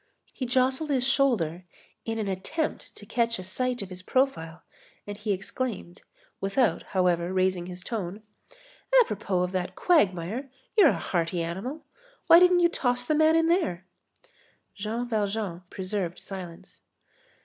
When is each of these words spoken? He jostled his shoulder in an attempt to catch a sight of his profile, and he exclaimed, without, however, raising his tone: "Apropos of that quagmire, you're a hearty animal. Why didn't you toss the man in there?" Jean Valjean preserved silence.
He 0.33 0.47
jostled 0.47 0.89
his 0.89 1.07
shoulder 1.07 1.65
in 2.05 2.17
an 2.17 2.27
attempt 2.27 2.95
to 2.95 3.05
catch 3.05 3.37
a 3.37 3.43
sight 3.43 3.83
of 3.83 3.89
his 3.91 4.01
profile, 4.01 4.63
and 5.05 5.15
he 5.15 5.31
exclaimed, 5.31 6.01
without, 6.39 6.81
however, 6.97 7.31
raising 7.31 7.67
his 7.67 7.83
tone: 7.83 8.23
"Apropos 9.01 9.43
of 9.43 9.51
that 9.51 9.75
quagmire, 9.75 10.49
you're 10.75 10.89
a 10.89 10.97
hearty 10.97 11.43
animal. 11.43 11.85
Why 12.25 12.39
didn't 12.39 12.61
you 12.61 12.69
toss 12.69 13.05
the 13.05 13.13
man 13.13 13.35
in 13.35 13.45
there?" 13.47 13.85
Jean 14.73 15.07
Valjean 15.07 15.61
preserved 15.69 16.17
silence. 16.17 16.81